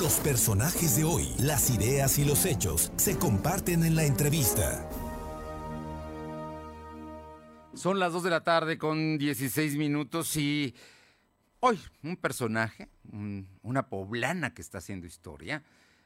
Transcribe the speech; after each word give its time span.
Los 0.00 0.20
personajes 0.20 0.96
de 0.96 1.04
hoy, 1.04 1.26
las 1.38 1.70
ideas 1.70 2.18
y 2.18 2.24
los 2.26 2.44
hechos 2.44 2.92
se 2.96 3.16
comparten 3.16 3.82
en 3.82 3.96
la 3.96 4.04
entrevista. 4.04 4.86
Son 7.72 7.98
las 7.98 8.12
2 8.12 8.24
de 8.24 8.30
la 8.30 8.44
tarde 8.44 8.76
con 8.76 9.16
16 9.16 9.76
minutos 9.76 10.36
y 10.36 10.74
hoy 11.60 11.80
un 12.02 12.18
personaje, 12.18 12.90
una 13.62 13.88
poblana 13.88 14.52
que 14.52 14.60
está 14.60 14.78
haciendo 14.78 15.06
historia, 15.06 15.62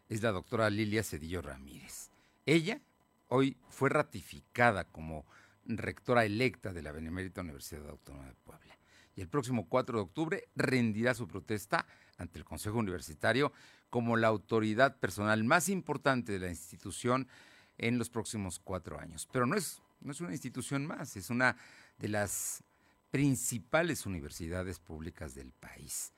es 0.08 0.22
la 0.22 0.30
doctora 0.30 0.70
Lilia 0.70 1.02
Cedillo 1.02 1.42
Ramírez. 1.42 2.10
Ella 2.46 2.80
hoy 3.26 3.56
fue 3.70 3.88
ratificada 3.88 4.84
como 4.84 5.26
rectora 5.64 6.24
electa 6.24 6.72
de 6.72 6.82
la 6.82 6.92
Benemérita 6.92 7.40
Universidad 7.40 7.88
Autónoma 7.88 8.28
de 8.28 8.34
Puebla. 8.44 8.78
Y 9.16 9.20
el 9.20 9.28
próximo 9.28 9.68
4 9.68 9.98
de 9.98 10.02
octubre 10.02 10.48
rendirá 10.54 11.14
su 11.14 11.26
protesta 11.26 11.86
ante 12.16 12.38
el 12.38 12.44
Consejo 12.44 12.78
Universitario 12.78 13.52
como 13.90 14.16
la 14.16 14.28
autoridad 14.28 14.96
personal 14.98 15.44
más 15.44 15.68
importante 15.68 16.32
de 16.32 16.38
la 16.38 16.48
institución 16.48 17.28
en 17.76 17.98
los 17.98 18.08
próximos 18.08 18.58
cuatro 18.58 18.98
años. 18.98 19.28
Pero 19.32 19.46
no 19.46 19.56
es, 19.56 19.82
no 20.00 20.12
es 20.12 20.20
una 20.20 20.32
institución 20.32 20.86
más, 20.86 21.16
es 21.16 21.28
una 21.30 21.56
de 21.98 22.08
las 22.08 22.62
principales 23.10 24.06
universidades 24.06 24.78
públicas 24.78 25.34
del 25.34 25.52
país, 25.52 26.12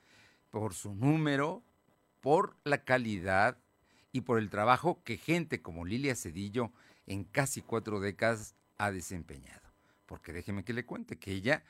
por 0.51 0.73
su 0.73 0.93
número, 0.93 1.63
por 2.21 2.55
la 2.63 2.83
calidad 2.83 3.57
y 4.11 4.21
por 4.21 4.37
el 4.37 4.49
trabajo 4.49 5.03
que 5.03 5.17
gente 5.17 5.61
como 5.61 5.85
Lilia 5.85 6.15
Cedillo 6.15 6.71
en 7.07 7.23
casi 7.23 7.61
cuatro 7.61 7.99
décadas 7.99 8.55
ha 8.77 8.91
desempeñado. 8.91 9.73
Porque 10.05 10.31
déjeme 10.31 10.63
que 10.63 10.73
le 10.73 10.85
cuente 10.85 11.17
que 11.17 11.31
ella 11.31 11.63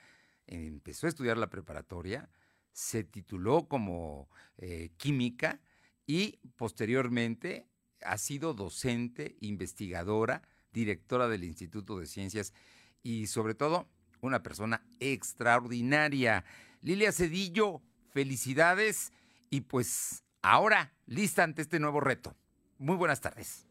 empezó 0.48 1.08
a 1.08 1.10
estudiar 1.10 1.38
la 1.38 1.50
preparatoria, 1.50 2.30
se 2.74 3.04
tituló 3.04 3.68
como 3.68 4.28
eh, 4.58 4.92
química 4.98 5.62
y 6.06 6.40
posteriormente 6.56 7.68
ha 8.02 8.18
sido 8.18 8.54
docente, 8.54 9.38
investigadora, 9.40 10.42
directora 10.72 11.28
del 11.28 11.44
Instituto 11.44 12.00
de 12.00 12.08
Ciencias 12.08 12.54
y 13.02 13.28
sobre 13.28 13.56
todo 13.56 13.88
una 14.22 14.44
persona 14.44 14.86
extraordinaria. 15.00 16.44
Lilia 16.82 17.12
Cedillo, 17.12 17.82
felicidades 18.12 19.12
y 19.50 19.62
pues 19.62 20.24
ahora 20.42 20.94
lista 21.06 21.44
ante 21.44 21.62
este 21.62 21.80
nuevo 21.80 22.00
reto. 22.00 22.36
Muy 22.78 22.96
buenas 22.96 23.22
tardes. 23.22 23.68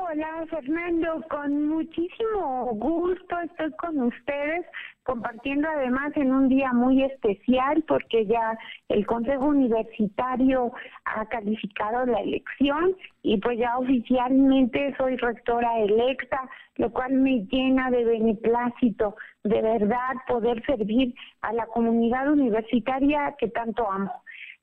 Hola 0.00 0.46
Fernando, 0.48 1.24
con 1.28 1.70
muchísimo 1.70 2.66
gusto 2.74 3.36
estoy 3.40 3.72
con 3.72 4.00
ustedes 4.02 4.64
compartiendo 5.02 5.68
además 5.68 6.12
en 6.14 6.32
un 6.32 6.48
día 6.48 6.72
muy 6.72 7.02
especial 7.02 7.82
porque 7.88 8.24
ya 8.24 8.56
el 8.88 9.04
Consejo 9.06 9.46
Universitario 9.46 10.72
ha 11.04 11.26
calificado 11.26 12.06
la 12.06 12.20
elección 12.20 12.94
y 13.22 13.38
pues 13.38 13.58
ya 13.58 13.76
oficialmente 13.76 14.94
soy 14.96 15.16
rectora 15.16 15.80
electa, 15.80 16.48
lo 16.76 16.92
cual 16.92 17.14
me 17.14 17.44
llena 17.50 17.90
de 17.90 18.04
beneplácito, 18.04 19.16
de 19.42 19.60
verdad 19.60 20.14
poder 20.28 20.64
servir 20.64 21.12
a 21.42 21.52
la 21.52 21.66
comunidad 21.66 22.30
universitaria 22.30 23.34
que 23.36 23.48
tanto 23.48 23.90
amo. 23.90 24.12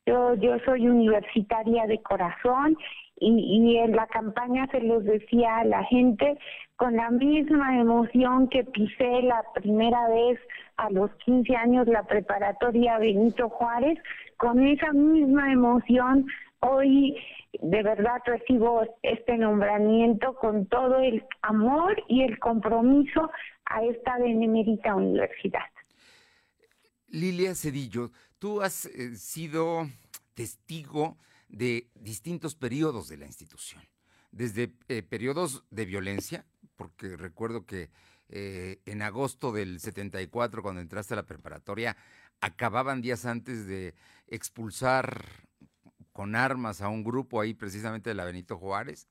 Yo, 0.06 0.36
yo 0.36 0.60
soy 0.60 0.88
universitaria 0.88 1.88
de 1.88 2.02
corazón 2.02 2.78
y, 3.18 3.78
en 3.78 3.96
la 3.96 4.08
campaña 4.08 4.68
se 4.72 4.82
los 4.82 5.04
decía 5.06 5.58
a 5.58 5.66
la 5.66 5.84
gente 5.86 6.38
con 6.76 6.96
la 6.96 7.10
misma 7.12 7.80
emoción 7.80 8.50
que 8.50 8.64
pisé 8.64 9.22
la 9.22 9.44
primera 9.54 10.10
vez 10.10 10.40
a 10.78 10.90
los 10.90 11.10
15 11.26 11.56
años 11.56 11.88
la 11.88 12.04
preparatoria 12.04 12.98
Benito 12.98 13.50
Juárez, 13.50 13.98
con 14.38 14.66
esa 14.68 14.92
misma 14.92 15.52
emoción 15.52 16.26
hoy 16.60 17.16
de 17.62 17.84
verdad 17.84 18.22
recibo 18.26 18.84
este 19.02 19.38
nombramiento 19.38 20.36
con 20.36 20.66
todo 20.66 21.00
el 21.00 21.24
amor 21.42 21.96
y 22.10 22.24
el 22.24 22.38
compromiso 22.40 23.32
a 23.66 23.84
esta 23.84 24.18
benemérita 24.18 24.96
universidad. 24.96 25.62
Lilia 27.08 27.56
Cedillo, 27.56 28.12
tú 28.40 28.62
has 28.62 28.88
eh, 28.88 29.16
sido 29.16 29.88
testigo 30.34 31.16
de 31.56 31.90
distintos 31.96 32.54
periodos 32.54 33.08
de 33.08 33.16
la 33.16 33.26
institución. 33.26 33.82
Desde 34.32 34.74
eh, 34.90 35.02
periodos 35.04 35.64
de 35.70 35.86
violencia, 35.86 36.46
porque 36.76 37.16
recuerdo 37.16 37.66
que 37.66 37.90
eh, 38.28 38.82
en 38.86 39.02
agosto 39.02 39.54
del 39.54 39.80
74, 39.80 40.62
cuando 40.62 40.82
entraste 40.82 41.14
a 41.14 41.18
la 41.18 41.26
preparatoria, 41.26 41.96
acababan 42.42 43.02
días 43.02 43.26
antes 43.26 43.68
de 43.68 43.96
expulsar 44.28 45.48
con 46.12 46.36
armas 46.36 46.82
a 46.82 46.90
un 46.90 47.06
grupo 47.06 47.40
ahí 47.40 47.54
precisamente 47.54 48.10
de 48.10 48.16
la 48.16 48.26
Benito 48.26 48.58
Juárez, 48.58 49.08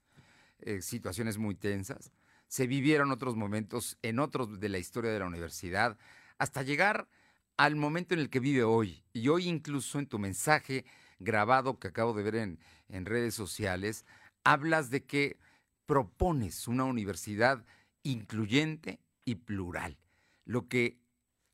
eh, 0.59 0.83
situaciones 0.83 1.39
muy 1.39 1.55
tensas. 1.55 2.13
Se 2.47 2.67
vivieron 2.67 3.11
otros 3.11 3.37
momentos 3.37 3.97
en 4.03 4.19
otros 4.19 4.61
de 4.61 4.69
la 4.69 4.77
historia 4.77 5.11
de 5.13 5.19
la 5.19 5.27
universidad, 5.27 5.97
hasta 6.37 6.63
llegar 6.63 7.09
al 7.57 7.75
momento 7.75 8.13
en 8.13 8.21
el 8.21 8.29
que 8.29 8.41
vive 8.41 8.65
hoy. 8.65 9.03
Y 9.15 9.29
hoy 9.29 9.49
incluso 9.49 9.99
en 9.99 10.07
tu 10.07 10.19
mensaje 10.19 10.85
grabado 11.25 11.79
que 11.79 11.89
acabo 11.89 12.13
de 12.13 12.23
ver 12.23 12.37
en, 12.37 12.59
en 12.89 13.07
redes 13.07 13.35
sociales, 13.35 14.05
hablas 14.45 14.91
de 14.91 15.05
que 15.05 15.39
propones 15.87 16.69
una 16.69 16.85
universidad 16.85 17.65
incluyente 18.03 19.01
y 19.25 19.37
plural, 19.37 19.99
lo 20.45 20.69
que 20.69 20.99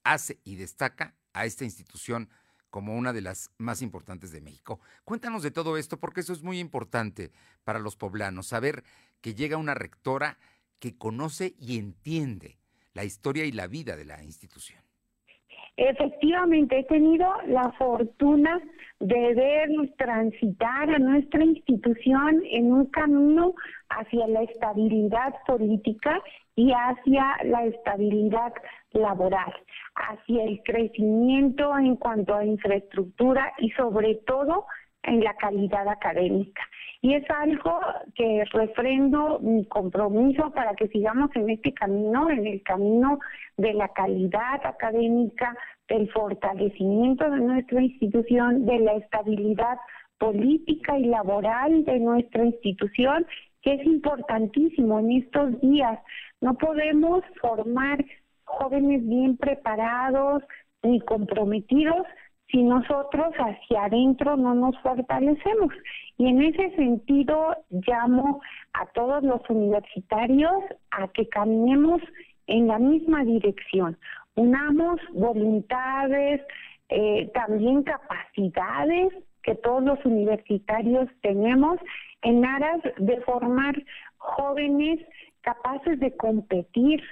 hace 0.05 0.41
y 0.45 0.57
destaca 0.57 1.15
a 1.33 1.47
esta 1.47 1.65
institución 1.65 2.29
como 2.71 2.97
una 2.97 3.13
de 3.13 3.21
las 3.21 3.51
más 3.59 3.83
importantes 3.83 4.31
de 4.31 4.41
México. 4.41 4.81
Cuéntanos 5.05 5.43
de 5.43 5.51
todo 5.51 5.77
esto 5.77 5.99
porque 5.99 6.21
eso 6.21 6.33
es 6.33 6.43
muy 6.43 6.59
importante 6.59 7.33
para 7.65 7.79
los 7.79 7.97
poblanos, 7.97 8.47
saber 8.47 8.85
que 9.21 9.35
llega 9.35 9.57
una 9.57 9.75
rectora 9.75 10.39
que 10.79 10.97
conoce 10.97 11.55
y 11.59 11.79
entiende 11.79 12.59
la 12.95 13.05
historia 13.05 13.45
y 13.45 13.53
la 13.53 13.67
vida 13.67 13.97
de 13.97 14.05
la 14.05 14.23
institución. 14.23 14.83
Efectivamente, 15.77 16.79
he 16.79 16.85
tenido 16.85 17.27
la 17.47 17.73
fortuna 17.73 18.61
de 19.01 19.35
ver 19.35 19.69
transitar 19.97 20.91
a 20.91 20.99
nuestra 20.99 21.43
institución 21.43 22.43
en 22.51 22.73
un 22.73 22.87
camino 22.87 23.55
hacia 23.89 24.27
la 24.29 24.43
estabilidad 24.43 25.35
política 25.47 26.21
y 26.55 26.73
hacia 26.73 27.37
la 27.45 27.65
estabilidad 27.65 28.53
laboral, 28.93 29.53
hacia 29.95 30.45
el 30.45 30.63
crecimiento 30.65 31.77
en 31.79 31.97
cuanto 31.97 32.35
a 32.35 32.45
infraestructura 32.45 33.53
y 33.59 33.71
sobre 33.71 34.17
todo 34.27 34.67
en 35.03 35.25
la 35.25 35.35
calidad 35.37 35.89
académica. 35.89 36.63
Y 37.03 37.15
es 37.15 37.25
algo 37.31 37.81
que 38.15 38.45
refrendo 38.53 39.39
mi 39.41 39.65
compromiso 39.67 40.51
para 40.53 40.75
que 40.75 40.89
sigamos 40.89 41.31
en 41.35 41.49
este 41.49 41.73
camino, 41.73 42.29
en 42.29 42.47
el 42.47 42.63
camino 42.63 43.19
de 43.57 43.73
la 43.73 43.89
calidad 43.89 44.61
académica, 44.65 45.57
del 45.89 46.11
fortalecimiento 46.13 47.29
de 47.31 47.41
nuestra 47.41 47.83
institución, 47.83 48.67
de 48.67 48.79
la 48.81 48.93
estabilidad 48.93 49.79
política 50.19 50.99
y 50.99 51.07
laboral 51.07 51.85
de 51.85 51.99
nuestra 51.99 52.45
institución, 52.45 53.27
que 53.63 53.75
es 53.75 53.87
importantísimo 53.87 55.01
en 55.01 55.13
estos 55.23 55.61
días. 55.61 55.99
No 56.41 56.55
podemos 56.55 57.23
formar 57.41 58.05
jóvenes 58.45 59.07
bien 59.07 59.37
preparados 59.37 60.43
ni 60.83 61.01
comprometidos 61.01 62.07
si 62.51 62.63
nosotros 62.63 63.33
hacia 63.35 63.85
adentro 63.85 64.37
no 64.37 64.55
nos 64.55 64.79
fortalecemos. 64.81 65.73
Y 66.19 66.29
en 66.29 66.43
ese 66.43 66.75
sentido 66.77 67.57
llamo 67.71 68.41
a 68.73 68.87
todos 68.87 69.23
los 69.23 69.41
universitarios 69.49 70.53
a 70.91 71.09
que 71.09 71.29
caminemos 71.29 72.03
en 72.47 72.67
la 72.67 72.79
misma 72.79 73.25
dirección, 73.25 73.97
unamos 74.35 75.01
voluntades, 75.13 76.41
eh, 76.89 77.31
también 77.33 77.85
capacidades 77.85 79.13
que 79.43 79.55
todos 79.55 79.83
los 79.83 80.05
universitarios 80.05 81.09
tenemos 81.23 81.79
en 82.23 82.45
aras 82.45 82.81
de 82.99 83.21
formar 83.23 83.75
jóvenes 84.19 85.01
capaces 85.43 85.99
de 86.01 86.15
competir 86.17 87.03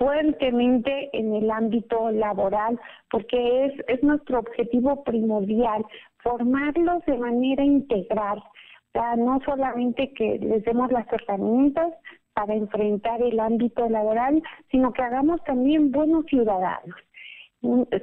fuertemente 0.00 1.10
en 1.12 1.34
el 1.34 1.50
ámbito 1.50 2.10
laboral, 2.10 2.80
porque 3.10 3.66
es, 3.66 3.74
es 3.86 4.02
nuestro 4.02 4.38
objetivo 4.38 5.04
primordial, 5.04 5.84
formarlos 6.22 7.04
de 7.04 7.18
manera 7.18 7.62
integral, 7.62 8.38
o 8.38 8.92
sea, 8.94 9.14
no 9.16 9.40
solamente 9.44 10.14
que 10.14 10.38
les 10.38 10.64
demos 10.64 10.90
las 10.90 11.06
herramientas 11.12 11.92
para 12.32 12.54
enfrentar 12.54 13.20
el 13.20 13.38
ámbito 13.38 13.90
laboral, 13.90 14.42
sino 14.70 14.90
que 14.94 15.02
hagamos 15.02 15.44
también 15.44 15.92
buenos 15.92 16.24
ciudadanos, 16.26 16.96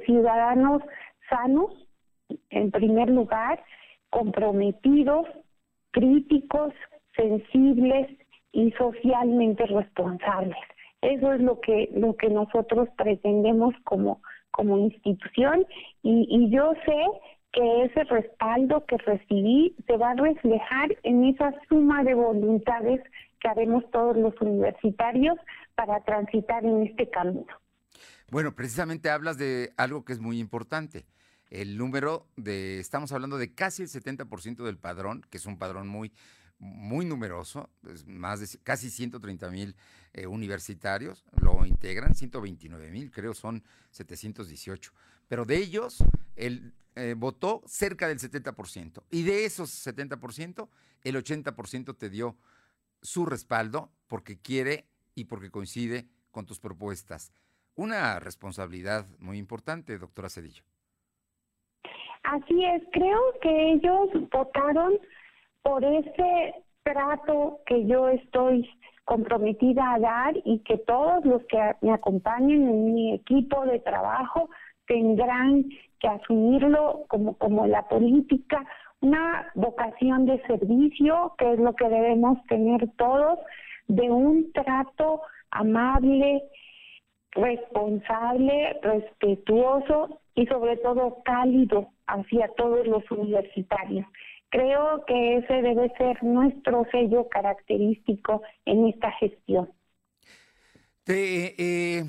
ciudadanos 0.06 0.82
sanos, 1.28 1.74
en 2.50 2.70
primer 2.70 3.10
lugar, 3.10 3.60
comprometidos, 4.10 5.26
críticos, 5.90 6.72
sensibles 7.16 8.08
y 8.52 8.70
socialmente 8.72 9.66
responsables. 9.66 10.56
Eso 11.02 11.32
es 11.32 11.40
lo 11.40 11.60
que 11.60 11.90
lo 11.94 12.16
que 12.16 12.28
nosotros 12.28 12.88
pretendemos 12.96 13.74
como 13.84 14.20
como 14.50 14.78
institución 14.78 15.66
y, 16.02 16.26
y 16.28 16.50
yo 16.50 16.72
sé 16.84 17.06
que 17.52 17.84
ese 17.84 18.04
respaldo 18.04 18.84
que 18.86 18.98
recibí 18.98 19.74
se 19.86 19.96
va 19.96 20.10
a 20.10 20.14
reflejar 20.14 20.96
en 21.02 21.24
esa 21.24 21.52
suma 21.68 22.02
de 22.02 22.14
voluntades 22.14 23.00
que 23.40 23.48
haremos 23.48 23.88
todos 23.90 24.16
los 24.16 24.34
universitarios 24.40 25.36
para 25.74 26.00
transitar 26.04 26.64
en 26.64 26.86
este 26.86 27.08
camino. 27.08 27.46
Bueno, 28.30 28.54
precisamente 28.54 29.10
hablas 29.10 29.38
de 29.38 29.72
algo 29.76 30.04
que 30.04 30.12
es 30.12 30.18
muy 30.18 30.38
importante. 30.38 31.06
El 31.50 31.78
número 31.78 32.26
de, 32.36 32.78
estamos 32.78 33.12
hablando 33.12 33.38
de 33.38 33.54
casi 33.54 33.82
el 33.82 33.88
70% 33.88 34.64
del 34.64 34.76
padrón, 34.76 35.22
que 35.30 35.38
es 35.38 35.46
un 35.46 35.58
padrón 35.58 35.88
muy, 35.88 36.12
muy 36.58 37.04
numeroso, 37.04 37.70
más 38.06 38.40
de 38.40 38.58
casi 38.62 38.90
130 38.90 39.50
mil 39.50 39.76
eh, 40.12 40.26
universitarios 40.26 41.24
lo 41.40 41.64
integran, 41.64 42.14
129 42.14 42.90
mil, 42.90 43.10
creo 43.10 43.34
son 43.34 43.62
718. 43.90 44.92
Pero 45.28 45.44
de 45.44 45.56
ellos, 45.56 46.02
el, 46.36 46.72
eh, 46.96 47.14
votó 47.16 47.62
cerca 47.66 48.08
del 48.08 48.18
70%. 48.18 49.04
Y 49.10 49.22
de 49.22 49.44
esos 49.44 49.70
70%, 49.86 50.68
el 51.04 51.16
80% 51.16 51.96
te 51.96 52.10
dio 52.10 52.36
su 53.02 53.24
respaldo 53.24 53.92
porque 54.08 54.40
quiere 54.40 54.86
y 55.14 55.24
porque 55.24 55.50
coincide 55.50 56.08
con 56.30 56.46
tus 56.46 56.58
propuestas. 56.58 57.32
Una 57.76 58.18
responsabilidad 58.18 59.06
muy 59.18 59.38
importante, 59.38 59.98
doctora 59.98 60.28
Cedillo. 60.28 60.64
Así 62.24 62.64
es, 62.64 62.82
creo 62.92 63.20
que 63.40 63.72
ellos 63.74 64.08
votaron 64.30 64.98
por 65.68 65.84
ese 65.84 66.54
trato 66.82 67.60
que 67.66 67.84
yo 67.84 68.08
estoy 68.08 68.66
comprometida 69.04 69.92
a 69.92 69.98
dar 69.98 70.34
y 70.46 70.60
que 70.60 70.78
todos 70.78 71.22
los 71.26 71.44
que 71.44 71.58
me 71.82 71.92
acompañen 71.92 72.66
en 72.66 72.94
mi 72.94 73.12
equipo 73.12 73.66
de 73.66 73.78
trabajo 73.80 74.48
tendrán 74.86 75.66
que 76.00 76.08
asumirlo 76.08 77.04
como, 77.08 77.36
como 77.36 77.66
la 77.66 77.86
política, 77.86 78.64
una 79.02 79.52
vocación 79.54 80.24
de 80.24 80.40
servicio, 80.46 81.34
que 81.36 81.52
es 81.52 81.58
lo 81.58 81.74
que 81.74 81.86
debemos 81.86 82.38
tener 82.46 82.88
todos, 82.96 83.38
de 83.88 84.10
un 84.10 84.50
trato 84.52 85.20
amable, 85.50 86.44
responsable, 87.32 88.74
respetuoso 88.80 90.18
y 90.34 90.46
sobre 90.46 90.78
todo 90.78 91.18
cálido 91.24 91.90
hacia 92.06 92.48
todos 92.56 92.86
los 92.86 93.02
universitarios. 93.10 94.06
Creo 94.50 95.04
que 95.06 95.38
ese 95.38 95.54
debe 95.62 95.92
ser 95.98 96.22
nuestro 96.22 96.86
sello 96.90 97.28
característico 97.28 98.42
en 98.64 98.86
esta 98.88 99.12
gestión. 99.12 99.70
Eh, 101.06 102.04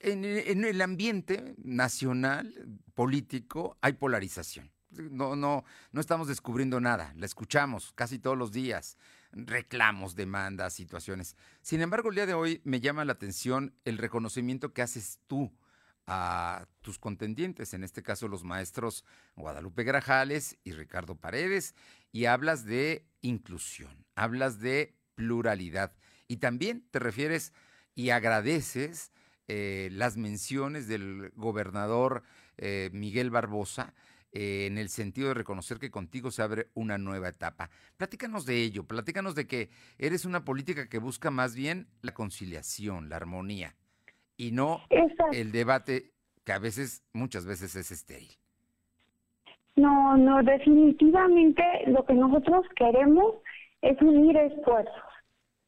en, 0.00 0.64
el 0.64 0.80
ambiente 0.80 1.54
nacional 1.58 2.52
político 2.94 3.76
hay 3.80 3.94
polarización. 3.94 4.70
No, 4.90 5.36
no, 5.36 5.64
no 5.92 6.00
estamos 6.00 6.28
descubriendo 6.28 6.78
nada, 6.80 7.14
la 7.16 7.24
escuchamos 7.24 7.92
casi 7.92 8.18
todos 8.18 8.36
los 8.36 8.52
días, 8.52 8.98
reclamos, 9.32 10.14
demandas, 10.14 10.74
situaciones. 10.74 11.36
Sin 11.62 11.80
embargo, 11.80 12.10
el 12.10 12.16
día 12.16 12.26
de 12.26 12.34
hoy 12.34 12.60
me 12.64 12.80
llama 12.80 13.04
la 13.06 13.12
atención 13.12 13.74
el 13.86 13.96
reconocimiento 13.96 14.74
que 14.74 14.82
haces 14.82 15.18
tú 15.26 15.50
a 16.12 16.68
tus 16.82 16.98
contendientes, 16.98 17.72
en 17.72 17.84
este 17.84 18.02
caso 18.02 18.28
los 18.28 18.44
maestros 18.44 19.04
Guadalupe 19.34 19.82
Grajales 19.82 20.58
y 20.62 20.72
Ricardo 20.72 21.16
Paredes, 21.16 21.74
y 22.12 22.26
hablas 22.26 22.66
de 22.66 23.06
inclusión, 23.22 24.04
hablas 24.14 24.60
de 24.60 24.94
pluralidad, 25.14 25.94
y 26.28 26.36
también 26.36 26.86
te 26.90 26.98
refieres 26.98 27.54
y 27.94 28.10
agradeces 28.10 29.10
eh, 29.48 29.88
las 29.92 30.18
menciones 30.18 30.86
del 30.86 31.32
gobernador 31.34 32.22
eh, 32.58 32.90
Miguel 32.92 33.30
Barbosa, 33.30 33.94
eh, 34.32 34.66
en 34.66 34.76
el 34.76 34.90
sentido 34.90 35.28
de 35.28 35.34
reconocer 35.34 35.78
que 35.78 35.90
contigo 35.90 36.30
se 36.30 36.42
abre 36.42 36.68
una 36.74 36.98
nueva 36.98 37.28
etapa. 37.28 37.70
Platícanos 37.96 38.44
de 38.44 38.62
ello, 38.62 38.84
platícanos 38.84 39.34
de 39.34 39.46
que 39.46 39.70
eres 39.96 40.26
una 40.26 40.44
política 40.44 40.88
que 40.88 40.98
busca 40.98 41.30
más 41.30 41.54
bien 41.54 41.88
la 42.02 42.12
conciliación, 42.12 43.08
la 43.08 43.16
armonía 43.16 43.76
y 44.36 44.52
no 44.52 44.80
el 45.32 45.52
debate 45.52 46.12
que 46.44 46.52
a 46.52 46.58
veces, 46.58 47.02
muchas 47.12 47.46
veces 47.46 47.76
es 47.76 47.90
estéril. 47.90 48.30
No, 49.76 50.16
no, 50.16 50.42
definitivamente 50.42 51.62
lo 51.86 52.04
que 52.04 52.14
nosotros 52.14 52.66
queremos 52.76 53.36
es 53.80 54.00
unir 54.02 54.36
esfuerzos. 54.36 54.94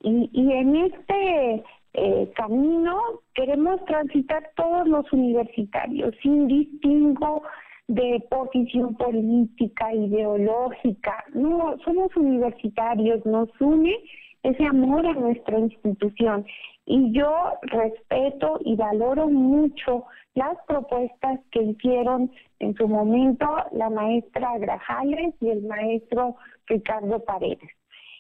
Y, 0.00 0.28
y 0.32 0.52
en 0.52 0.76
este 0.76 1.64
eh, 1.94 2.32
camino 2.36 3.00
queremos 3.34 3.82
transitar 3.86 4.50
todos 4.56 4.86
los 4.88 5.10
universitarios 5.12 6.14
sin 6.22 6.48
distingo 6.48 7.42
de 7.86 8.22
posición 8.30 8.94
política, 8.96 9.94
ideológica. 9.94 11.24
No, 11.34 11.76
somos 11.84 12.14
universitarios, 12.16 13.24
nos 13.24 13.48
une 13.60 13.94
ese 14.42 14.64
amor 14.66 15.06
a 15.06 15.14
nuestra 15.14 15.58
institución. 15.58 16.44
Y 16.86 17.12
yo 17.12 17.54
respeto 17.62 18.58
y 18.64 18.76
valoro 18.76 19.28
mucho 19.28 20.04
las 20.34 20.56
propuestas 20.66 21.40
que 21.50 21.62
hicieron 21.62 22.30
en 22.58 22.74
su 22.74 22.88
momento 22.88 23.46
la 23.72 23.88
maestra 23.88 24.58
Grajales 24.58 25.34
y 25.40 25.48
el 25.48 25.62
maestro 25.62 26.36
Ricardo 26.66 27.24
Paredes. 27.24 27.70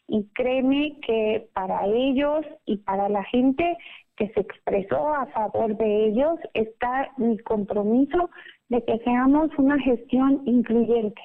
Y 0.06 0.24
créeme 0.34 0.98
que 1.00 1.48
para 1.54 1.86
ellos 1.86 2.44
y 2.66 2.76
para 2.78 3.08
la 3.08 3.24
gente 3.24 3.76
que 4.16 4.28
se 4.28 4.40
expresó 4.40 5.14
a 5.14 5.26
favor 5.26 5.76
de 5.76 6.06
ellos 6.06 6.38
está 6.52 7.10
mi 7.16 7.38
compromiso 7.38 8.30
de 8.68 8.84
que 8.84 8.98
seamos 8.98 9.50
una 9.58 9.78
gestión 9.80 10.42
incluyente, 10.46 11.20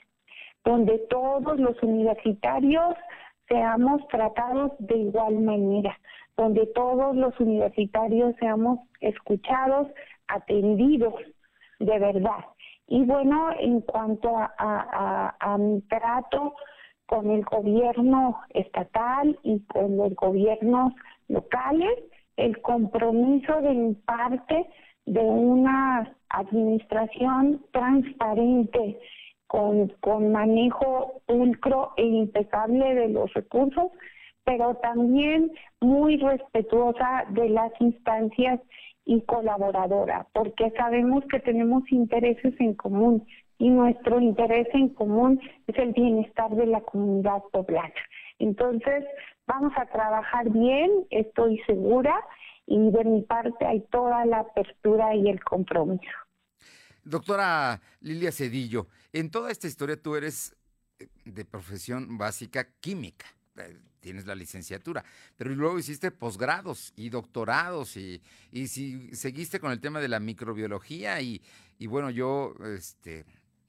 donde 0.66 0.98
todos 1.10 1.60
los 1.60 1.82
universitarios 1.84 2.96
seamos 3.48 4.08
tratados 4.08 4.72
de 4.80 4.98
igual 4.98 5.40
manera, 5.40 5.98
donde 6.40 6.68
todos 6.68 7.18
los 7.18 7.38
universitarios 7.42 8.34
seamos 8.40 8.80
escuchados, 9.02 9.88
atendidos 10.30 11.16
de 11.80 12.00
verdad. 12.00 12.46
Y 12.88 13.04
bueno, 13.04 13.50
en 13.60 13.82
cuanto 13.82 14.38
a, 14.38 15.58
mi 15.60 15.82
trato 15.82 16.56
con 17.08 17.30
el 17.30 17.44
gobierno 17.44 18.40
estatal 18.52 19.38
y 19.44 19.60
con 19.66 19.98
los 19.98 20.16
gobiernos 20.16 20.94
locales, 21.28 22.00
el 22.38 22.62
compromiso 22.62 23.60
de 23.62 23.74
mi 23.74 23.94
parte 23.96 24.66
de 25.06 25.20
una 25.20 26.16
administración 26.30 27.66
transparente, 27.72 28.98
con, 29.48 29.90
con 30.00 30.32
manejo 30.32 31.22
pulcro 31.26 31.92
e 31.98 32.06
impecable 32.06 32.96
de 32.96 33.10
los 33.10 33.34
recursos, 33.34 33.92
pero 34.50 34.74
también 34.78 35.52
muy 35.80 36.18
respetuosa 36.18 37.26
de 37.30 37.50
las 37.50 37.72
instancias 37.80 38.60
y 39.06 39.22
colaboradora, 39.22 40.28
porque 40.34 40.74
sabemos 40.76 41.24
que 41.32 41.40
tenemos 41.40 41.84
intereses 41.92 42.56
en 42.60 42.74
común 42.74 43.28
y 43.60 43.70
nuestro 43.70 44.20
interés 44.20 44.68
en 44.74 44.90
común 44.90 45.40
es 45.68 45.78
el 45.78 45.92
bienestar 45.92 46.50
de 46.56 46.66
la 46.66 46.82
comunidad 46.82 47.44
poblana. 47.52 47.94
Entonces, 48.40 49.06
vamos 49.46 49.72
a 49.78 49.86
trabajar 49.86 50.50
bien, 50.50 50.90
estoy 51.12 51.60
segura, 51.68 52.20
y 52.66 52.90
de 52.90 53.04
mi 53.04 53.22
parte 53.22 53.68
hay 53.68 53.82
toda 53.92 54.26
la 54.26 54.40
apertura 54.40 55.14
y 55.14 55.30
el 55.30 55.44
compromiso. 55.44 56.10
Doctora 57.04 57.80
Lilia 58.02 58.32
Cedillo, 58.32 58.88
en 59.14 59.30
toda 59.30 59.52
esta 59.52 59.68
historia 59.68 60.02
tú 60.02 60.16
eres 60.16 60.58
eh, 60.98 61.06
de 61.26 61.46
profesión 61.46 62.18
básica 62.18 62.68
química, 62.80 63.28
eh, 63.58 63.78
tienes 64.00 64.26
la 64.26 64.36
licenciatura, 64.36 65.04
pero 65.38 65.54
luego 65.54 65.80
hiciste 65.80 66.12
posgrados 66.12 66.94
y 66.96 67.10
doctorados 67.10 67.98
y, 67.98 68.22
y 68.52 68.68
si 68.68 69.16
seguiste 69.16 69.60
con 69.60 69.72
el 69.72 69.80
tema 69.80 70.00
de 70.00 70.08
la 70.08 70.20
microbiología 70.20 71.22
y, 71.22 71.42
y 71.78 71.88
bueno, 71.88 72.10
yo 72.10 72.54
este, 72.76 73.26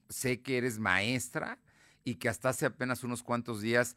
sé 0.09 0.41
que 0.41 0.57
eres 0.57 0.79
maestra 0.79 1.59
y 2.03 2.15
que 2.15 2.29
hasta 2.29 2.49
hace 2.49 2.65
apenas 2.65 3.03
unos 3.03 3.23
cuantos 3.23 3.61
días 3.61 3.95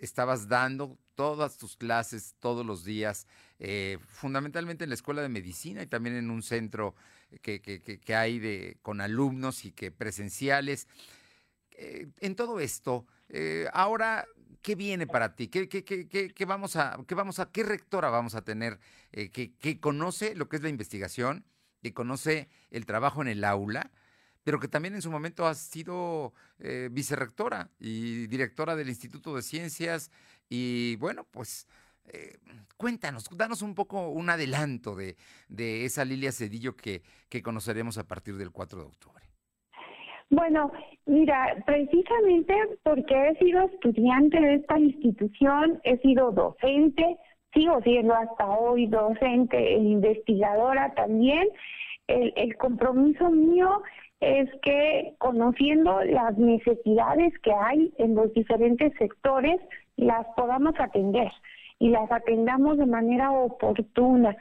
estabas 0.00 0.48
dando 0.48 0.98
todas 1.14 1.56
tus 1.56 1.76
clases 1.76 2.34
todos 2.40 2.66
los 2.66 2.84
días, 2.84 3.26
eh, 3.58 3.98
fundamentalmente 4.06 4.84
en 4.84 4.90
la 4.90 4.94
escuela 4.94 5.22
de 5.22 5.28
medicina 5.28 5.82
y 5.82 5.86
también 5.86 6.16
en 6.16 6.30
un 6.30 6.42
centro 6.42 6.94
que, 7.42 7.60
que, 7.60 8.14
hay 8.14 8.38
de, 8.38 8.78
con 8.82 9.00
alumnos 9.00 9.64
y 9.64 9.72
que 9.72 9.92
presenciales. 9.92 10.88
Eh, 11.72 12.08
en 12.20 12.34
todo 12.34 12.58
esto, 12.58 13.06
eh, 13.28 13.68
ahora, 13.72 14.26
¿qué 14.62 14.74
viene 14.74 15.06
para 15.06 15.34
ti? 15.34 15.48
¿Qué, 15.48 15.68
qué, 15.68 15.84
qué, 15.84 16.44
vamos 16.44 16.76
a, 16.76 16.98
qué 17.06 17.14
vamos 17.14 17.38
a, 17.38 17.50
qué 17.50 17.62
rectora 17.62 18.10
vamos 18.10 18.34
a 18.34 18.42
tener 18.42 18.78
que, 19.10 19.54
que 19.58 19.80
conoce 19.80 20.34
lo 20.34 20.48
que 20.48 20.56
es 20.56 20.62
la 20.62 20.68
investigación, 20.68 21.44
que 21.82 21.94
conoce 21.94 22.48
el 22.70 22.86
trabajo 22.86 23.22
en 23.22 23.28
el 23.28 23.44
aula? 23.44 23.90
pero 24.44 24.58
que 24.58 24.68
también 24.68 24.94
en 24.94 25.02
su 25.02 25.10
momento 25.10 25.46
ha 25.46 25.54
sido 25.54 26.32
eh, 26.58 26.88
vicerrectora 26.90 27.70
y 27.78 28.26
directora 28.26 28.74
del 28.74 28.88
Instituto 28.88 29.36
de 29.36 29.42
Ciencias. 29.42 30.10
Y 30.48 30.96
bueno, 30.96 31.24
pues 31.30 31.66
eh, 32.06 32.38
cuéntanos, 32.76 33.28
danos 33.30 33.62
un 33.62 33.74
poco 33.74 34.08
un 34.08 34.30
adelanto 34.30 34.96
de, 34.96 35.16
esa 35.84 36.04
Lilia 36.04 36.32
Cedillo 36.32 36.76
que, 36.76 37.02
que 37.28 37.42
conoceremos 37.42 37.98
a 37.98 38.06
partir 38.06 38.36
del 38.36 38.50
4 38.50 38.80
de 38.80 38.86
octubre. 38.86 39.29
Bueno, 40.30 40.70
mira, 41.06 41.56
precisamente 41.66 42.54
porque 42.84 43.14
he 43.14 43.34
sido 43.36 43.62
estudiante 43.62 44.40
de 44.40 44.54
esta 44.54 44.78
institución, 44.78 45.80
he 45.82 45.98
sido 45.98 46.30
docente, 46.30 47.16
sigo 47.52 47.80
siendo 47.82 48.14
hasta 48.14 48.48
hoy 48.48 48.86
docente 48.86 49.58
e 49.58 49.78
investigadora 49.78 50.94
también. 50.94 51.48
El, 52.06 52.32
el 52.36 52.56
compromiso 52.56 53.28
mío 53.30 53.82
es 54.20 54.48
que 54.62 55.14
conociendo 55.18 56.00
las 56.04 56.36
necesidades 56.38 57.36
que 57.40 57.52
hay 57.52 57.92
en 57.98 58.14
los 58.14 58.32
diferentes 58.32 58.92
sectores, 58.98 59.60
las 59.96 60.26
podamos 60.36 60.74
atender 60.78 61.30
y 61.80 61.88
las 61.88 62.10
atendamos 62.12 62.78
de 62.78 62.86
manera 62.86 63.32
oportuna, 63.32 64.36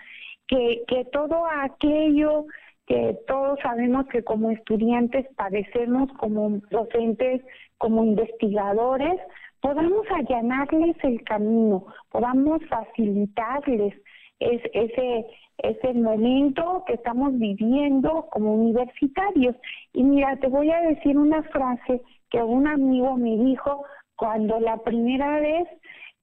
que, 0.48 0.84
que 0.88 1.06
todo 1.06 1.46
aquello 1.62 2.46
que 2.90 3.16
todos 3.28 3.60
sabemos 3.62 4.08
que 4.08 4.24
como 4.24 4.50
estudiantes 4.50 5.28
padecemos, 5.36 6.12
como 6.14 6.58
docentes, 6.72 7.44
como 7.78 8.04
investigadores, 8.04 9.22
podamos 9.62 10.08
allanarles 10.10 10.98
el 11.04 11.24
camino, 11.24 11.86
podamos 12.10 12.62
facilitarles 12.68 13.94
ese, 14.40 15.26
ese 15.60 15.94
momento 15.94 16.84
que 16.88 16.94
estamos 16.94 17.38
viviendo 17.38 18.28
como 18.32 18.56
universitarios. 18.56 19.56
Y 19.94 20.04
mira, 20.04 20.36
te 20.38 20.48
voy 20.48 20.72
a 20.72 20.82
decir 20.82 21.16
una 21.16 21.44
frase 21.44 22.02
que 22.32 22.42
un 22.42 22.68
amigo 22.68 23.16
me 23.18 23.38
dijo 23.38 23.84
cuando 24.16 24.60
la 24.60 24.78
primera 24.78 25.40
vez 25.40 25.68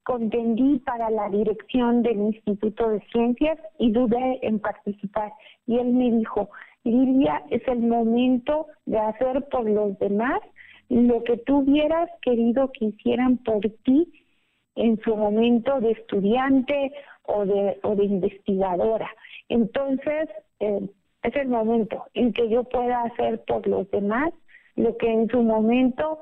contendí 0.03 0.79
para 0.81 1.11
la 1.11 1.29
dirección 1.29 2.03
del 2.03 2.19
Instituto 2.19 2.89
de 2.91 3.01
Ciencias 3.13 3.59
y 3.79 3.91
dudé 3.91 4.39
en 4.43 4.61
participar. 4.61 5.33
Y 5.67 5.79
él 5.79 5.89
me 5.89 6.11
dijo, 6.11 6.51
Lilia, 6.85 7.43
es 7.51 7.67
el 7.67 7.81
momento 7.81 8.67
de 8.85 8.99
hacer 8.99 9.45
por 9.49 9.69
los 9.69 9.99
demás 9.99 10.41
lo 10.89 11.23
que 11.25 11.37
tú 11.39 11.59
hubieras 11.59 12.09
querido 12.23 12.71
que 12.73 12.87
hicieran 12.87 13.39
por 13.39 13.61
ti 13.85 14.13
en 14.77 15.01
su 15.01 15.17
momento 15.17 15.81
de 15.81 15.93
estudiante 15.93 16.93
o 17.25 17.45
de, 17.45 17.79
o 17.83 17.97
de 17.97 18.05
investigadora. 18.05 19.11
Entonces, 19.49 20.29
eh, 20.61 20.89
es 21.23 21.37
el 21.37 21.49
momento 21.49 22.05
en 22.15 22.33
que 22.33 22.49
yo 22.49 22.65
pueda 22.65 23.03
hacer 23.03 23.43
por 23.47 23.67
los 23.67 23.91
demás 23.91 24.33
lo 24.77 24.97
que 24.97 25.11
en 25.11 25.29
su 25.29 25.43
momento 25.43 26.21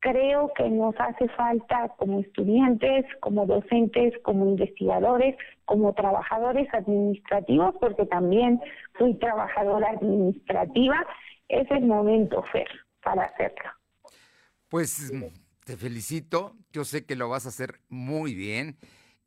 creo 0.00 0.52
que 0.54 0.68
nos 0.68 0.94
hace 1.00 1.28
falta 1.30 1.92
como 1.96 2.20
estudiantes, 2.20 3.06
como 3.20 3.46
docentes, 3.46 4.16
como 4.22 4.46
investigadores, 4.46 5.36
como 5.66 5.92
trabajadores 5.92 6.72
administrativos, 6.72 7.74
porque 7.80 8.06
también 8.06 8.60
fui 8.94 9.14
trabajadora 9.18 9.90
administrativa. 9.90 11.04
Es 11.48 11.70
el 11.70 11.86
momento, 11.86 12.42
Fer, 12.50 12.68
para 13.02 13.24
hacerlo. 13.24 13.70
Pues 14.68 15.12
te 15.64 15.76
felicito, 15.76 16.56
yo 16.72 16.84
sé 16.84 17.04
que 17.04 17.16
lo 17.16 17.28
vas 17.28 17.46
a 17.46 17.50
hacer 17.50 17.80
muy 17.88 18.34
bien. 18.34 18.78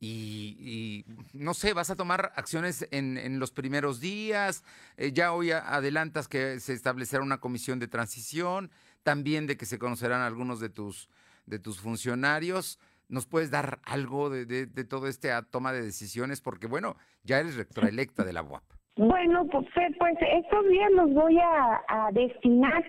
Y, 0.01 1.03
no 1.33 1.53
sé, 1.53 1.73
vas 1.73 1.89
a 1.89 1.97
tomar 1.97 2.31
acciones 2.37 2.87
en, 2.91 3.37
los 3.37 3.51
primeros 3.51 3.99
días. 3.99 4.63
Eh, 4.95 5.11
ya 5.11 5.33
hoy 5.33 5.51
adelantas 5.51 6.29
que 6.29 6.61
se 6.61 6.71
establecerá 6.73 7.21
una 7.21 7.41
comisión 7.41 7.79
de 7.79 7.89
transición 7.89 8.71
también 9.03 9.47
de 9.47 9.57
que 9.57 9.65
se 9.65 9.79
conocerán 9.79 10.21
algunos 10.21 10.59
de 10.59 10.69
tus, 10.69 11.09
de 11.45 11.59
tus 11.59 11.79
funcionarios. 11.79 12.79
¿Nos 13.09 13.25
puedes 13.25 13.51
dar 13.51 13.79
algo 13.85 14.29
de, 14.29 14.45
de, 14.45 14.83
todo 14.85 15.07
este 15.07 15.29
toma 15.51 15.73
de 15.73 15.81
decisiones? 15.81 16.41
Porque, 16.41 16.67
bueno, 16.67 16.95
ya 17.23 17.39
eres 17.39 17.57
rectora 17.57 17.89
electa 17.89 18.23
de 18.23 18.33
la 18.33 18.43
UAP. 18.43 18.63
Bueno, 18.95 19.45
pues, 19.51 19.65
pues 19.97 20.17
estos 20.21 20.69
días 20.69 20.91
los 20.91 21.13
voy 21.13 21.37
a, 21.39 22.09
destinar 22.13 22.83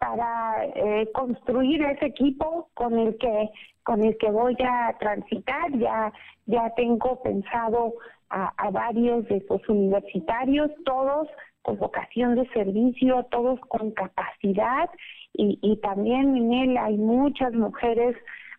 para 0.00 0.64
eh, 0.64 1.08
construir 1.12 1.82
ese 1.82 2.06
equipo 2.06 2.70
con 2.74 2.98
el 2.98 3.16
que 3.18 3.50
con 3.82 4.04
el 4.04 4.16
que 4.18 4.30
voy 4.30 4.56
a 4.60 4.96
transitar. 4.98 5.70
Ya 5.78 6.12
ya 6.46 6.72
tengo 6.76 7.22
pensado 7.22 7.94
a, 8.30 8.52
a 8.56 8.70
varios 8.70 9.26
de 9.28 9.44
los 9.48 9.68
universitarios, 9.68 10.70
todos 10.84 11.28
con 11.62 11.78
vocación 11.78 12.36
de 12.36 12.48
servicio, 12.50 13.26
todos 13.30 13.60
con 13.60 13.90
capacidad 13.90 14.88
y, 15.34 15.76
también 15.82 16.36
en 16.36 16.52
él 16.52 16.76
hay 16.78 16.96
muchas 16.96 17.52
mujeres 17.52 18.16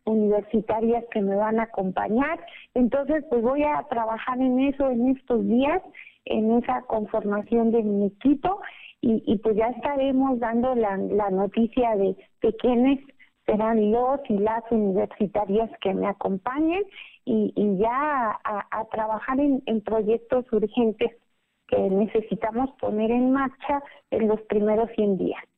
universitarias 0.10 1.04
que 1.12 1.22
me 1.22 1.36
van 1.36 1.60
a 1.60 1.64
acompañar. 1.64 2.40
Entonces, 2.74 3.24
pues 3.30 3.42
voy 3.42 3.64
a 3.64 3.86
trabajar 3.90 4.40
en 4.40 4.60
eso 4.60 4.90
en 4.90 5.10
estos 5.16 5.48
días, 5.48 5.82
en 6.26 6.52
esa 6.58 6.82
conformación 6.84 7.72
de 7.72 7.84
mi 7.84 8.08
equipo 8.08 8.62
y, 9.02 9.38
pues 9.38 9.56
ya 9.56 9.68
estaremos 9.68 10.40
dando 10.40 10.76
la, 10.76 10.98
noticia 11.32 11.96
de, 11.96 12.18
de 12.42 12.56
quiénes 12.58 13.00
serán 13.46 13.92
los 13.92 14.20
y 14.28 14.38
las 14.38 14.64
universitarias 14.72 15.70
que 15.82 15.94
me 15.94 16.08
acompañen 16.08 16.84
y, 17.24 17.54
ya 17.78 18.40
a, 18.44 18.86
trabajar 18.92 19.40
en, 19.40 19.64
en 19.68 19.82
proyectos 19.82 20.46
urgentes 20.52 21.12
que 21.68 21.78
necesitamos 21.78 22.72
poner 22.82 23.12
en 23.12 23.32
marcha 23.32 23.82
en 24.12 24.28
los 24.28 24.42
primeros 24.42 24.90
100 24.96 25.18
días 25.18 25.49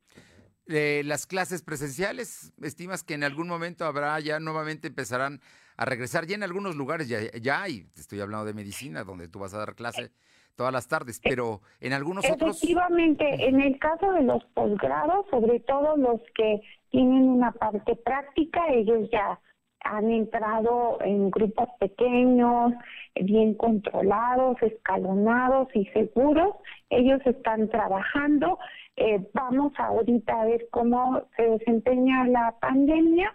las 1.03 1.27
clases 1.27 1.61
presenciales, 1.61 2.53
estimas 2.61 3.03
que 3.03 3.13
en 3.13 3.23
algún 3.23 3.47
momento 3.47 3.85
habrá, 3.85 4.19
ya 4.19 4.39
nuevamente 4.39 4.87
empezarán 4.87 5.41
a 5.77 5.85
regresar, 5.85 6.25
ya 6.25 6.35
en 6.35 6.43
algunos 6.43 6.75
lugares 6.75 7.07
ya, 7.07 7.19
ya 7.41 7.63
hay, 7.63 7.83
te 7.93 8.01
estoy 8.01 8.19
hablando 8.19 8.45
de 8.45 8.53
medicina, 8.53 9.03
donde 9.03 9.27
tú 9.27 9.39
vas 9.39 9.53
a 9.53 9.57
dar 9.57 9.75
clase 9.75 10.11
todas 10.55 10.73
las 10.73 10.87
tardes, 10.87 11.17
eh, 11.17 11.21
pero 11.23 11.61
en 11.79 11.93
algunos 11.93 12.29
otros... 12.29 12.57
Efectivamente, 12.57 13.25
en 13.47 13.61
el 13.61 13.79
caso 13.79 14.11
de 14.13 14.23
los 14.23 14.43
posgrados, 14.53 15.25
sobre 15.29 15.59
todo 15.61 15.97
los 15.97 16.21
que 16.35 16.61
tienen 16.89 17.23
una 17.23 17.51
parte 17.51 17.95
práctica, 17.95 18.61
ellos 18.69 19.09
ya 19.11 19.39
han 19.83 20.11
entrado 20.11 20.99
en 21.01 21.31
grupos 21.31 21.69
pequeños, 21.79 22.73
bien 23.15 23.55
controlados, 23.55 24.61
escalonados 24.61 25.67
y 25.75 25.85
seguros. 25.87 26.55
Ellos 26.89 27.19
están 27.25 27.69
trabajando 27.69 28.57
eh, 28.97 29.19
vamos 29.33 29.73
ahorita 29.77 30.41
a 30.41 30.45
ver 30.45 30.67
cómo 30.69 31.23
se 31.35 31.43
desempeña 31.43 32.27
la 32.27 32.55
pandemia 32.59 33.33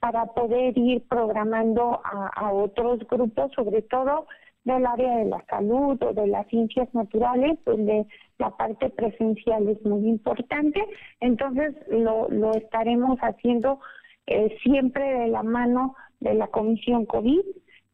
para 0.00 0.26
poder 0.26 0.76
ir 0.78 1.02
programando 1.08 2.00
a, 2.04 2.52
otros 2.52 3.00
grupos, 3.08 3.50
sobre 3.56 3.82
todo 3.82 4.26
del 4.64 4.86
área 4.86 5.16
de 5.16 5.24
la 5.24 5.44
salud 5.46 6.00
o 6.02 6.12
de 6.12 6.26
las 6.28 6.46
ciencias 6.48 6.92
naturales, 6.94 7.58
donde 7.64 8.06
la 8.38 8.50
parte 8.50 8.90
presencial 8.90 9.68
es 9.68 9.84
muy 9.84 10.06
importante. 10.08 10.84
Entonces 11.20 11.74
lo, 11.88 12.28
lo 12.28 12.52
estaremos 12.52 13.18
haciendo 13.18 13.80
eh, 14.30 14.58
siempre 14.62 15.02
de 15.02 15.28
la 15.28 15.42
mano 15.42 15.96
de 16.20 16.34
la 16.34 16.48
Comisión 16.48 17.06
COVID, 17.06 17.40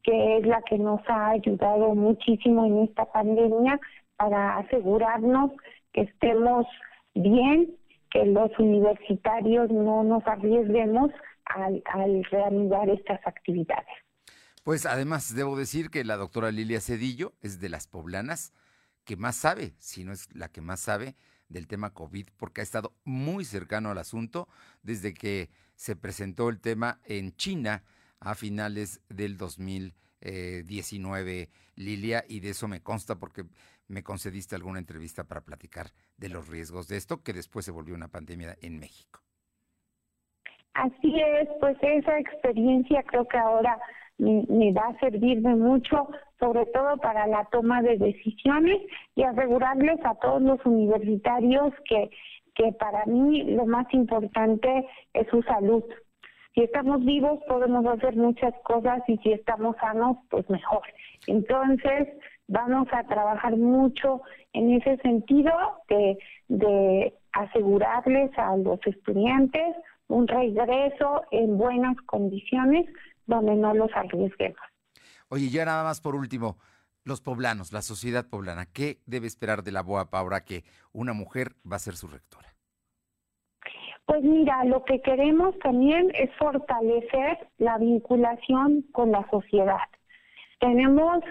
que 0.03 0.38
es 0.38 0.47
la 0.47 0.62
que 0.62 0.79
nos 0.79 1.00
ha 1.09 1.31
ayudado 1.31 1.95
muchísimo 1.95 2.67
en 2.67 2.85
esta 2.88 3.11
pandemia 3.12 3.81
para 4.17 4.59
asegurarnos 4.59 5.53
que 5.93 6.03
estemos 6.03 6.67
bien 7.14 7.76
que 8.11 8.26
los 8.26 8.50
universitarios 8.59 9.71
no 9.71 10.03
nos 10.03 10.26
arriesguemos 10.26 11.11
al, 11.47 11.83
reanudar 12.31 12.88
estas 12.88 13.25
actividades. 13.26 13.87
Pues 14.64 14.87
además 14.87 15.35
debo 15.35 15.57
decir 15.57 15.91
que 15.91 16.05
la 16.05 16.17
doctora 16.17 16.50
Lilia 16.50 16.81
Cedillo 16.81 17.33
es 17.43 17.61
de 17.61 17.69
las 17.69 17.87
poblanas 17.87 18.53
que 19.05 19.17
más 19.17 19.37
sabe, 19.37 19.75
si 19.79 20.05
no 20.05 20.12
es 20.12 20.35
la 20.35 20.49
que 20.49 20.62
más 20.62 20.81
sabe 20.81 21.14
del 21.49 21.69
tema 21.69 21.91
COVID, 21.91 22.29
porque 22.37 22.61
ha 22.61 22.64
estado 22.64 22.95
muy 23.05 23.45
cercano 23.45 23.91
al 23.91 23.99
asunto 23.99 24.49
desde 24.83 25.12
que 25.12 25.50
se 25.75 25.97
presentó 25.97 26.49
el 26.49 26.61
tema 26.61 27.00
en 27.04 27.35
China 27.37 27.83
a 28.21 28.35
finales 28.35 29.02
del 29.09 29.37
2019, 29.37 31.50
Lilia, 31.76 32.25
y 32.28 32.40
de 32.40 32.50
eso 32.50 32.69
me 32.69 32.83
consta 32.83 33.16
porque 33.16 33.45
me 33.88 34.02
concediste 34.02 34.54
alguna 34.54 34.78
entrevista 34.78 35.25
para 35.25 35.43
platicar 35.43 35.88
de 36.16 36.28
los 36.28 36.49
riesgos 36.49 36.88
de 36.88 36.97
esto, 36.97 37.23
que 37.23 37.33
después 37.33 37.64
se 37.64 37.73
volvió 37.73 37.95
una 37.95 38.09
pandemia 38.09 38.57
en 38.62 38.78
México. 38.78 39.21
Así 40.75 41.21
es, 41.21 41.49
pues 41.61 41.76
esa 41.83 42.19
experiencia 42.19 43.02
creo 43.04 43.26
que 43.28 43.38
ahora 43.38 43.78
me, 44.19 44.73
va 44.73 44.88
a 44.88 44.99
servirme 44.99 45.54
mucho, 45.54 46.09
sobre 46.40 46.66
todo 46.66 46.97
para 46.99 47.26
la 47.26 47.45
toma 47.47 47.83
de 47.83 47.97
decisiones 47.97 48.83
y 49.14 49.23
asegurarles 49.23 49.99
a 50.04 50.14
todos 50.16 50.43
los 50.43 50.64
universitarios 50.64 51.73
que, 51.88 52.11
que 52.55 52.73
para 52.73 53.05
mí 53.07 53.43
lo 53.45 53.67
más 53.67 53.87
importante 53.93 54.87
es 55.13 55.27
su 55.29 55.43
salud. 55.43 55.85
Si 56.55 56.63
estamos 56.63 57.05
vivos 57.05 57.41
podemos 57.49 57.85
hacer 57.87 58.17
muchas 58.17 58.55
cosas 58.65 59.03
y 59.09 59.17
si 59.19 59.33
estamos 59.33 59.77
sanos, 59.81 60.19
pues 60.31 60.49
mejor. 60.49 60.83
Entonces, 61.27 62.09
Vamos 62.47 62.89
a 62.93 63.05
trabajar 63.05 63.57
mucho 63.57 64.21
en 64.53 64.73
ese 64.73 64.99
sentido 64.99 65.53
de, 65.89 66.19
de 66.49 67.15
asegurarles 67.33 68.31
a 68.39 68.57
los 68.57 68.79
estudiantes 68.87 69.77
un 70.09 70.29
regreso 70.29 71.23
en 71.31 71.57
buenas 71.57 71.97
condiciones 72.05 72.87
donde 73.27 73.55
no 73.55 73.73
los 73.73 73.91
arriesguemos. 73.95 74.61
Oye, 75.31 75.49
ya 75.49 75.65
nada 75.65 75.83
más 75.85 76.03
por 76.03 76.15
último, 76.15 76.59
los 77.05 77.21
poblanos, 77.21 77.73
la 77.73 77.83
sociedad 77.83 78.29
poblana, 78.29 78.67
¿qué 78.67 78.99
debe 79.07 79.27
esperar 79.27 79.63
de 79.63 79.73
la 79.73 79.83
BOAP 79.83 80.15
ahora 80.15 80.45
que 80.45 80.65
una 80.93 81.13
mujer 81.13 81.53
va 81.71 81.77
a 81.77 81.81
ser 81.81 81.97
su 81.97 82.09
rectora? 82.09 82.55
Pues 84.07 84.23
mira, 84.23 84.65
lo 84.65 84.85
que 84.85 85.01
queremos 85.01 85.59
también 85.61 86.11
es 86.15 86.31
fortalecer 86.37 87.49
la 87.59 87.79
vinculación 87.79 88.85
con 88.93 89.13
la 89.13 89.27
sociedad. 89.31 89.89
Tenemos 90.61 91.25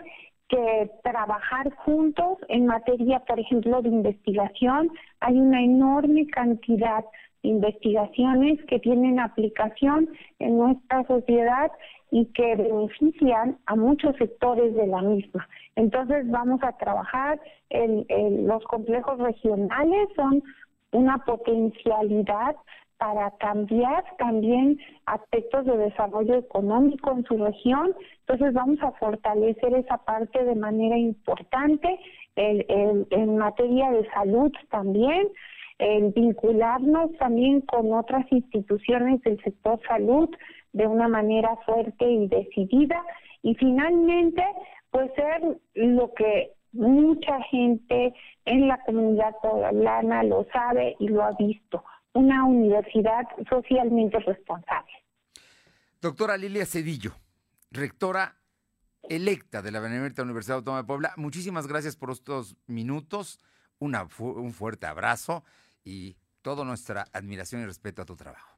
que 0.48 0.92
trabajar 1.04 1.74
juntos 1.76 2.38
en 2.48 2.66
materia, 2.66 3.20
por 3.22 3.40
ejemplo, 3.40 3.82
de 3.82 3.90
investigación. 3.90 4.92
Hay 5.20 5.40
una 5.40 5.64
enorme 5.64 6.28
cantidad 6.28 7.06
investigaciones 7.44 8.64
que 8.66 8.80
tienen 8.80 9.20
aplicación 9.20 10.10
en 10.40 10.58
nuestra 10.58 11.06
sociedad 11.06 11.72
y 12.10 12.26
que 12.28 12.56
benefician 12.56 13.58
a 13.66 13.76
muchos 13.76 14.16
sectores 14.18 14.74
de 14.76 14.88
la 14.88 15.02
misma. 15.02 15.48
Entonces 15.76 16.30
vamos 16.30 16.62
a 16.64 16.78
trabajar, 16.78 17.40
en, 17.70 18.48
los 18.48 18.64
complejos 18.66 19.20
regionales 19.20 20.10
son 20.16 20.42
una 20.92 21.18
potencialidad 21.26 22.56
para 22.98 23.32
cambiar 23.32 24.06
también 24.18 24.80
aspectos 25.06 25.66
de 25.66 25.76
desarrollo 25.78 26.36
económico 26.36 27.12
en 27.12 27.26
su 27.26 27.38
región. 27.38 27.94
Entonces 28.20 28.54
vamos 28.54 28.80
a 28.82 28.92
fortalecer 28.94 29.74
esa 29.74 29.98
parte 29.98 30.44
de 30.44 30.56
manera 30.56 30.98
importante 30.98 32.00
en 32.36 33.38
materia 33.38 33.92
de 33.92 34.10
salud 34.12 34.52
también, 34.70 35.28
en 35.80 36.14
vincularnos 36.14 37.12
también 37.18 37.62
con 37.62 37.94
otras 37.94 38.26
instituciones 38.32 39.22
del 39.22 39.42
sector 39.44 39.80
salud 39.88 40.30
de 40.74 40.88
una 40.88 41.08
manera 41.08 41.56
fuerte 41.66 42.10
y 42.10 42.28
decidida. 42.28 43.04
Y 43.42 43.56
finalmente 43.56 44.44
pues 44.94 45.12
ser 45.16 45.60
lo 45.74 46.14
que 46.14 46.52
mucha 46.72 47.42
gente 47.50 48.14
en 48.46 48.68
la 48.68 48.80
comunidad 48.86 49.34
poblana 49.42 50.24
lo 50.24 50.46
sabe 50.54 50.96
y 51.00 51.08
lo 51.08 51.24
ha 51.24 51.32
visto, 51.32 51.84
una 52.14 52.46
universidad 52.46 53.26
socialmente 53.50 54.20
responsable. 54.20 54.92
Doctora 56.00 56.38
Lilia 56.38 56.66
Cedillo, 56.66 57.14
rectora 57.72 58.36
electa 59.10 59.62
de 59.64 59.72
la 59.72 59.80
Benemérita 59.80 60.22
Universidad 60.22 60.58
Autónoma 60.58 60.84
de 60.84 60.88
Puebla, 60.88 61.14
muchísimas 61.18 61.66
gracias 61.66 61.96
por 61.96 62.12
estos 62.12 62.56
minutos, 62.68 63.40
una, 63.80 64.08
un 64.20 64.54
fuerte 64.54 64.86
abrazo 64.86 65.44
y 65.84 66.16
toda 66.42 66.64
nuestra 66.64 67.06
admiración 67.14 67.62
y 67.62 67.66
respeto 67.66 68.02
a 68.02 68.06
tu 68.06 68.16
trabajo. 68.16 68.58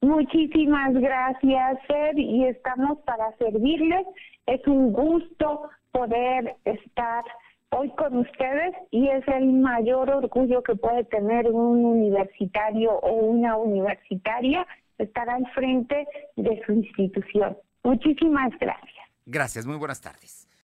Muchísimas 0.00 0.94
gracias, 0.94 1.78
Ed, 1.88 2.16
y 2.16 2.44
estamos 2.46 2.98
para 3.06 3.36
servirles. 3.38 4.04
Es 4.46 4.66
un 4.66 4.92
gusto 4.92 5.70
poder 5.92 6.56
estar 6.64 7.24
hoy 7.70 7.90
con 7.90 8.18
ustedes 8.18 8.74
y 8.90 9.08
es 9.08 9.26
el 9.28 9.52
mayor 9.52 10.10
orgullo 10.10 10.62
que 10.62 10.74
puede 10.74 11.04
tener 11.04 11.46
un 11.46 11.84
universitario 11.84 12.92
o 12.92 13.12
una 13.12 13.56
universitaria 13.56 14.66
estar 14.98 15.28
al 15.30 15.46
frente 15.52 16.06
de 16.36 16.62
su 16.66 16.72
institución. 16.72 17.56
Muchísimas 17.84 18.50
gracias. 18.58 19.06
Gracias, 19.26 19.66
muy 19.66 19.76
buenas 19.76 20.00
tardes. 20.00 20.48